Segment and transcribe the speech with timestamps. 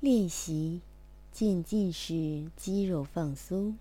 [0.00, 0.80] 练习
[1.32, 3.76] 渐进式肌肉放松，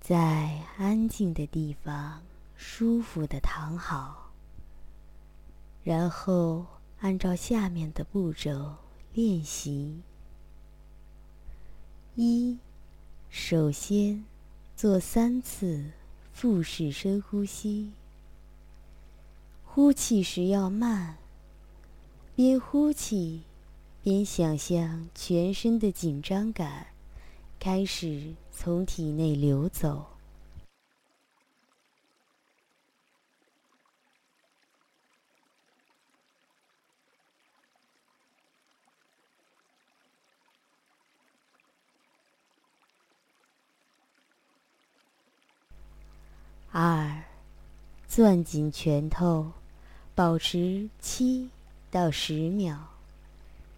[0.00, 2.20] 在安静的地方
[2.56, 4.32] 舒服的躺好，
[5.84, 6.66] 然后
[6.98, 8.74] 按照下面的步骤
[9.12, 10.00] 练习。
[12.16, 12.58] 一，
[13.30, 14.24] 首先
[14.76, 15.92] 做三次
[16.32, 17.92] 腹式深呼吸，
[19.64, 21.16] 呼气时要慢，
[22.34, 23.42] 边呼气。
[24.04, 26.88] 边想象全身的紧张感
[27.58, 30.04] 开始从体内流走。
[46.70, 47.22] 二，
[48.06, 49.50] 攥紧拳头，
[50.14, 51.48] 保持七
[51.90, 52.93] 到十秒。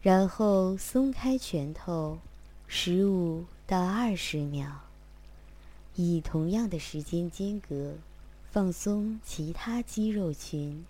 [0.07, 2.21] 然后松开拳头，
[2.69, 4.69] 十五到二十秒，
[5.97, 7.95] 以同样的时间间隔
[8.53, 10.85] 放松其他肌肉群。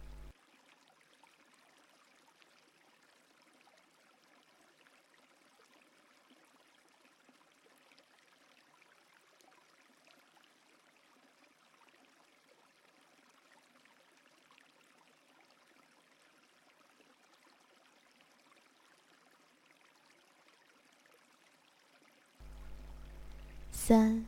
[23.88, 24.26] 三，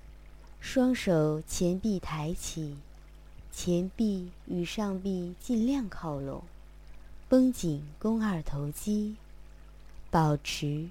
[0.61, 2.78] 双手前臂抬起，
[3.51, 6.45] 前臂与上臂尽量靠拢，
[7.28, 9.17] 绷紧肱二头肌，
[10.12, 10.91] 保持，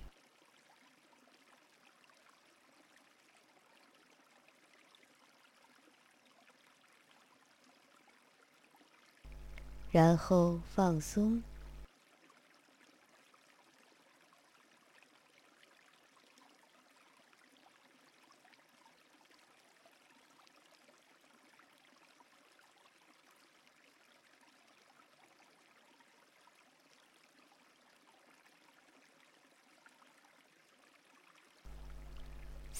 [9.91, 11.41] 然后放松。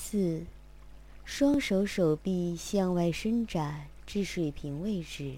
[0.10, 0.46] 四，
[1.26, 5.36] 双手手臂向外伸展至水平位置，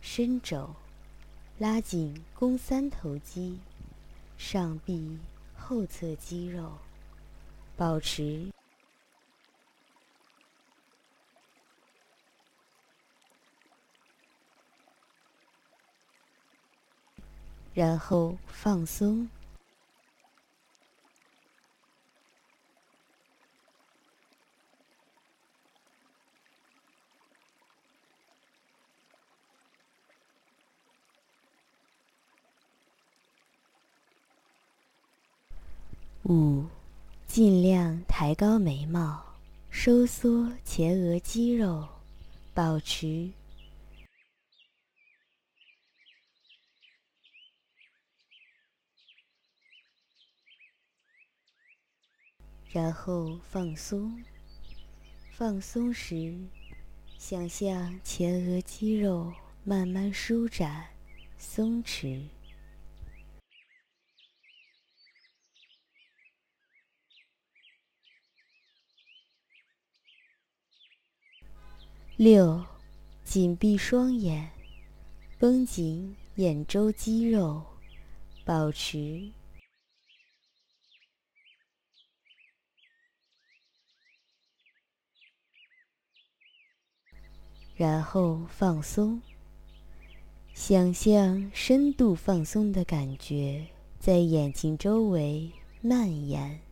[0.00, 0.76] 伸肘，
[1.58, 3.58] 拉紧肱三头肌、
[4.36, 5.18] 上臂
[5.56, 6.78] 后侧肌肉，
[7.76, 8.52] 保持，
[17.74, 19.28] 然后放松。
[36.30, 36.66] 五，
[37.26, 39.24] 尽量抬高眉毛，
[39.70, 41.88] 收缩前额肌肉，
[42.52, 43.30] 保持，
[52.70, 54.22] 然后放松。
[55.30, 56.36] 放松时，
[57.16, 59.32] 想象前额肌肉
[59.64, 60.88] 慢慢舒展、
[61.38, 62.28] 松弛。
[72.18, 72.64] 六，
[73.22, 74.50] 紧闭双眼，
[75.38, 77.64] 绷紧眼周肌肉，
[78.44, 79.30] 保持，
[87.76, 89.22] 然后放松。
[90.52, 93.64] 想象深度放松的感觉
[94.00, 96.67] 在眼睛周围蔓延。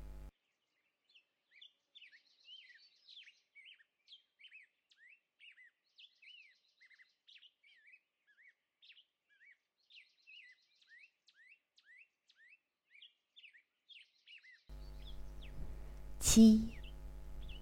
[16.36, 16.68] 七，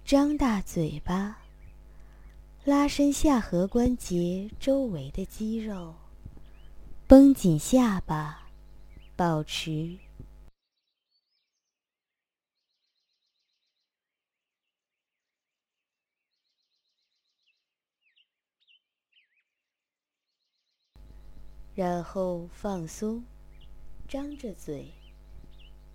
[0.05, 1.39] 张大嘴巴，
[2.65, 5.95] 拉伸下颌关节周围的肌肉，
[7.07, 8.49] 绷紧下巴，
[9.15, 9.97] 保持，
[21.77, 23.23] 然后放松，
[24.09, 24.93] 张着嘴，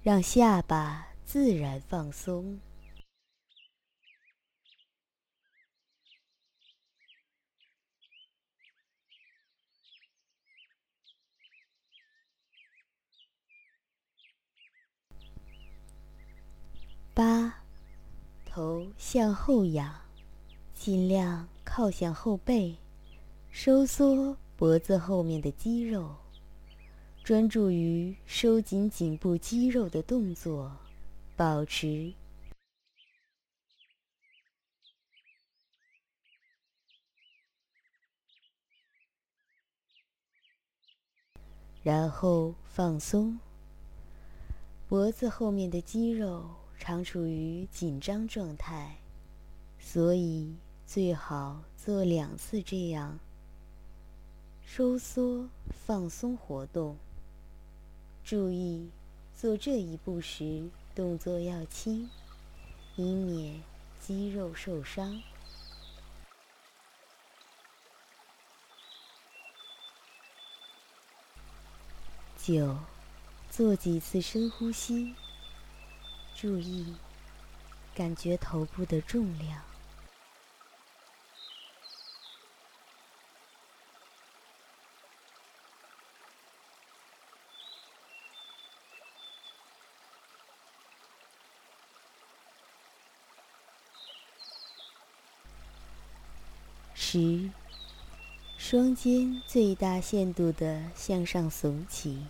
[0.01, 2.57] 让下巴自然放松。
[17.11, 17.65] 八，
[18.45, 20.01] 头向后仰，
[20.75, 22.75] 尽量靠向后背，
[23.49, 26.15] 收缩脖子后面的肌肉，
[27.23, 30.71] 专注于收紧颈部肌肉的动作，
[31.35, 32.13] 保持。
[41.81, 43.39] 然后放松，
[44.87, 46.47] 脖子后面的肌肉
[46.77, 48.98] 常处于紧张状态，
[49.79, 50.55] 所以
[50.85, 53.17] 最好做两次这样
[54.63, 56.95] 收缩放松活动。
[58.23, 58.89] 注意
[59.35, 62.07] 做这一步时动作要轻，
[62.95, 63.61] 以免
[63.99, 65.21] 肌肉受伤。
[72.37, 72.77] 九，
[73.49, 75.15] 做几次深呼吸。
[76.35, 76.95] 注意，
[77.99, 79.61] 感觉头部的重量。
[96.93, 97.49] 十，
[98.57, 102.25] 双肩最大限度的向上耸起。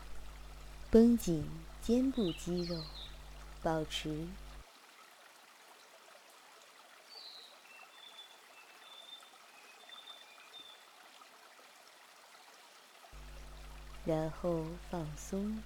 [0.89, 1.47] 绷紧
[1.79, 2.81] 肩部肌肉，
[3.61, 4.25] 保持，
[14.09, 15.61] 然后放松。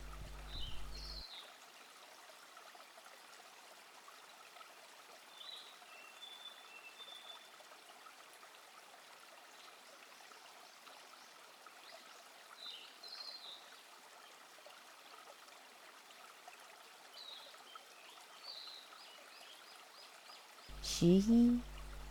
[20.81, 21.61] 十一，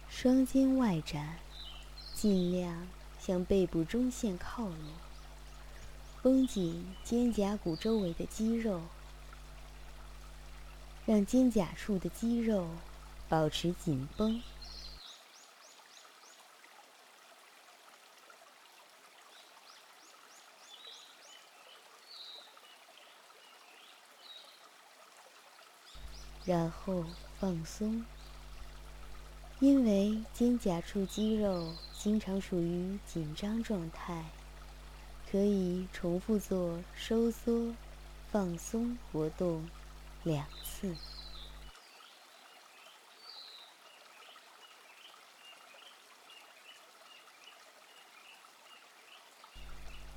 [0.09, 1.39] 双肩外展，
[2.15, 2.89] 尽量
[3.19, 4.79] 向背部中线靠拢，
[6.23, 8.81] 绷紧肩胛骨周围的肌肉，
[11.05, 12.69] 让肩胛处的肌肉
[13.29, 14.41] 保持紧绷。
[26.45, 27.05] 然后
[27.41, 28.05] 放松。
[29.59, 34.25] 因为肩胛处肌肉经常处于紧张状态，
[35.33, 37.75] 可以重复做收缩、
[38.31, 39.67] 放松活动
[40.25, 40.95] 两次。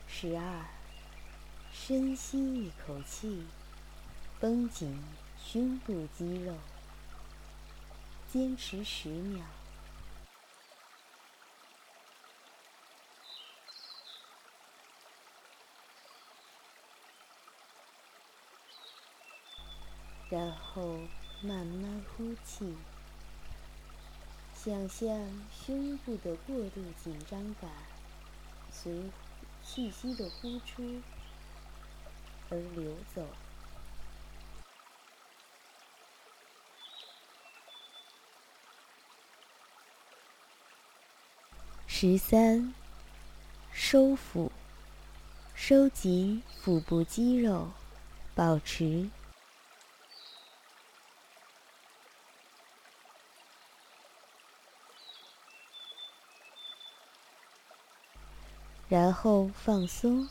[0.06, 0.66] 十二，
[1.72, 3.46] 深吸一口气，
[4.42, 5.02] 绷紧
[5.42, 6.54] 胸部肌肉。
[8.30, 9.46] 坚持十秒，
[20.30, 21.00] 然后
[21.42, 22.76] 慢慢呼气。
[24.54, 25.08] 想象
[25.52, 27.70] 胸部的过度紧张感
[28.72, 29.04] 随
[29.64, 31.02] 气息的呼出
[32.50, 33.28] 而流走。
[41.88, 42.74] 十三，
[43.72, 44.52] 收腹，
[45.54, 47.72] 收紧腹部肌肉，
[48.34, 49.10] 保持，
[58.88, 60.30] 然后放松，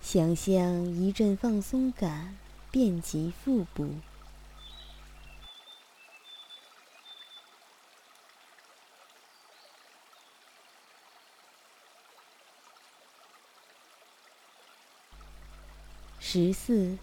[0.00, 2.36] 想象一阵放松感
[2.70, 3.94] 遍及腹部。
[16.20, 16.98] 十四，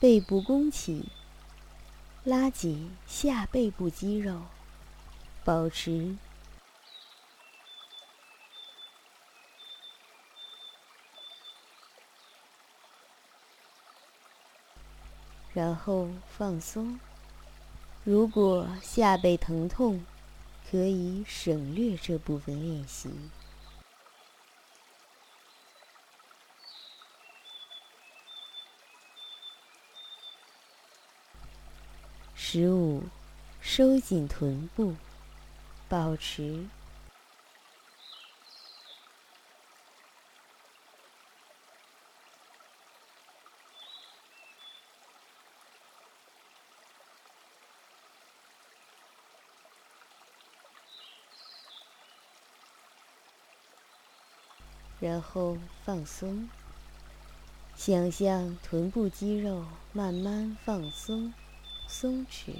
[0.00, 1.08] 背部弓起，
[2.24, 4.42] 拉紧下背部肌肉，
[5.44, 6.16] 保持，
[15.52, 16.98] 然后放松。
[18.04, 20.04] 如果下背疼痛，
[20.70, 23.10] 可以省略这部分练习。
[32.34, 33.02] 十五，
[33.60, 34.94] 收紧臀部，
[35.86, 36.66] 保持，
[55.00, 56.48] 然后放松。
[57.76, 61.32] 想象臀部肌肉慢慢放松、
[61.86, 62.54] 松弛。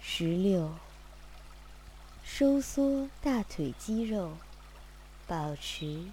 [0.00, 0.72] 十六，
[2.24, 4.32] 收缩大腿肌肉，
[5.26, 6.06] 保持，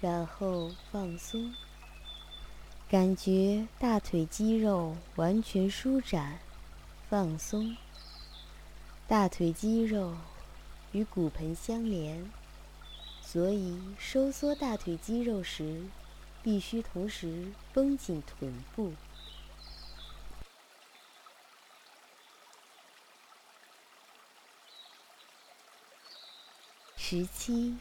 [0.00, 1.54] 然后放松，
[2.88, 6.38] 感觉大腿肌肉完全舒展、
[7.08, 7.76] 放松。
[9.06, 10.16] 大腿肌肉
[10.92, 12.30] 与骨盆相连。
[13.20, 15.84] 所以，收缩大腿肌肉时，
[16.42, 18.94] 必须同时绷紧臀部。
[26.96, 27.76] 十七，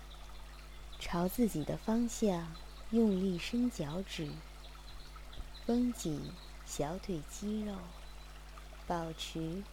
[1.00, 2.54] 朝自己的方向
[2.92, 4.30] 用力伸脚趾，
[5.66, 6.30] 绷紧
[6.66, 7.74] 小腿肌肉，
[8.86, 9.64] 保持。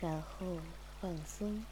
[0.00, 0.58] 然后
[1.00, 1.64] 放松。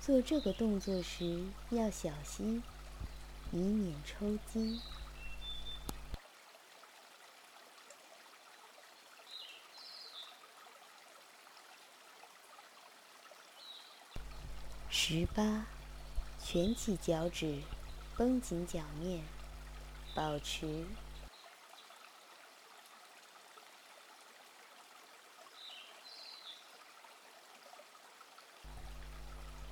[0.00, 2.62] 做这个动作时要小心，
[3.52, 4.80] 以免抽筋。
[15.08, 15.64] 十八，
[16.42, 17.62] 卷起脚趾，
[18.16, 19.22] 绷紧脚面，
[20.16, 20.84] 保持。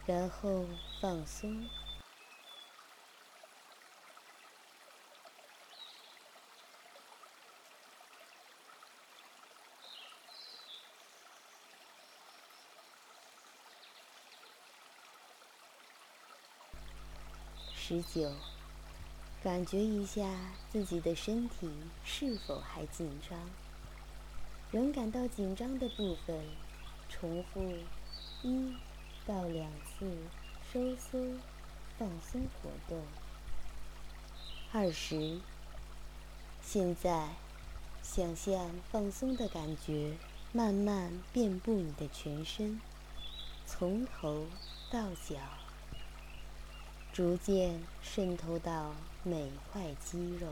[0.06, 0.66] 然后
[1.00, 1.68] 放松。
[17.86, 18.32] 十九，
[19.42, 20.26] 感觉一下
[20.72, 21.70] 自己的身体
[22.02, 23.38] 是否还紧张。
[24.70, 26.46] 仍感到紧张的部分，
[27.10, 27.76] 重复
[28.42, 28.74] 一。
[29.26, 30.16] 到两次
[30.72, 31.18] 收缩、
[31.98, 33.02] 放松活动。
[34.72, 35.40] 二十。
[36.62, 37.28] 现在，
[38.02, 40.16] 想象放松的感觉
[40.52, 42.80] 慢慢遍布你的全身，
[43.66, 44.46] 从头
[44.90, 45.36] 到脚，
[47.14, 48.92] 逐渐渗透到
[49.22, 50.48] 每块肌肉。